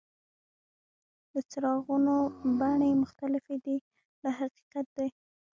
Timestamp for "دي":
3.65-3.77